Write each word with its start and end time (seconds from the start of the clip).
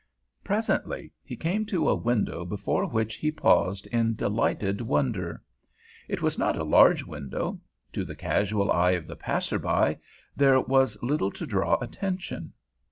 Presently 0.43 1.11
he 1.23 1.35
came 1.35 1.63
to 1.67 1.87
a 1.87 1.93
window 1.95 2.43
before 2.43 2.87
which 2.87 3.17
he 3.17 3.31
paused 3.31 3.85
in 3.91 4.15
delighted 4.15 4.81
wonder. 4.81 5.43
It 6.07 6.23
was 6.23 6.39
not 6.39 6.57
a 6.57 6.63
large 6.63 7.03
window; 7.03 7.61
to 7.93 8.03
the 8.03 8.15
casual 8.15 8.71
eye 8.71 8.93
of 8.93 9.05
the 9.05 9.15
passer 9.15 9.59
by 9.59 9.99
there 10.35 10.59
was 10.59 10.97
little 11.03 11.29
to 11.33 11.45
draw 11.45 11.77
attention. 11.79 12.53